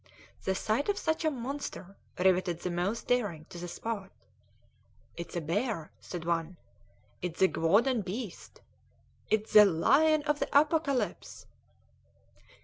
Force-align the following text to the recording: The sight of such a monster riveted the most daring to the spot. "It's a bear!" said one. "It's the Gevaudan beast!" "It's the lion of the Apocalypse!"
The 0.45 0.55
sight 0.55 0.89
of 0.89 0.97
such 0.97 1.23
a 1.23 1.29
monster 1.29 1.95
riveted 2.17 2.61
the 2.61 2.71
most 2.71 3.05
daring 3.05 3.45
to 3.51 3.59
the 3.59 3.67
spot. 3.67 4.09
"It's 5.15 5.35
a 5.35 5.41
bear!" 5.41 5.91
said 5.99 6.25
one. 6.25 6.57
"It's 7.21 7.39
the 7.39 7.47
Gevaudan 7.47 8.01
beast!" 8.03 8.61
"It's 9.29 9.53
the 9.53 9.63
lion 9.65 10.23
of 10.23 10.39
the 10.39 10.49
Apocalypse!" 10.59 11.45